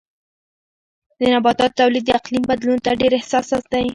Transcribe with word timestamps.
د 1.19 1.21
نباتاتو 1.33 1.77
تولید 1.79 2.03
د 2.07 2.11
اقلیم 2.19 2.43
بدلون 2.51 2.77
ته 2.85 2.91
ډېر 3.01 3.11
حساس 3.21 3.49
دی. 3.71 3.85